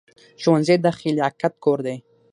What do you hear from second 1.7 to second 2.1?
دی